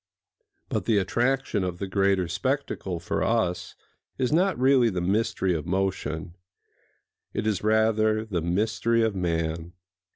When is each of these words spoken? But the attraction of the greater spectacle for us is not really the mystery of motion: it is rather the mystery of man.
But 0.67 0.85
the 0.85 0.97
attraction 0.97 1.63
of 1.63 1.77
the 1.77 1.85
greater 1.85 2.27
spectacle 2.27 2.99
for 2.99 3.21
us 3.21 3.75
is 4.17 4.31
not 4.33 4.57
really 4.57 4.89
the 4.89 4.99
mystery 4.99 5.53
of 5.53 5.67
motion: 5.67 6.35
it 7.35 7.45
is 7.45 7.61
rather 7.63 8.25
the 8.25 8.41
mystery 8.41 9.03
of 9.03 9.13
man. 9.13 9.73